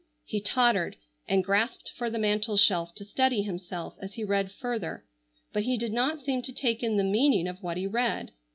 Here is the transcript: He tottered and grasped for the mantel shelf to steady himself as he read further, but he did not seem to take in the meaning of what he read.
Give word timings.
He 0.25 0.41
tottered 0.41 0.95
and 1.27 1.43
grasped 1.43 1.91
for 1.95 2.09
the 2.09 2.17
mantel 2.17 2.57
shelf 2.57 2.95
to 2.95 3.05
steady 3.05 3.43
himself 3.43 3.93
as 4.01 4.15
he 4.15 4.23
read 4.23 4.51
further, 4.51 5.05
but 5.53 5.61
he 5.61 5.77
did 5.77 5.93
not 5.93 6.23
seem 6.23 6.41
to 6.41 6.51
take 6.51 6.81
in 6.81 6.97
the 6.97 7.03
meaning 7.03 7.47
of 7.47 7.61
what 7.61 7.77
he 7.77 7.85
read. 7.85 8.31